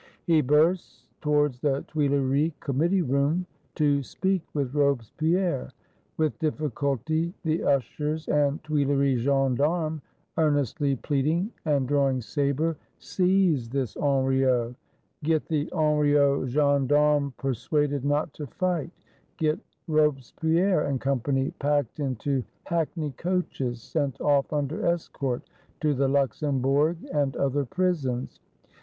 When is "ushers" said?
7.63-8.27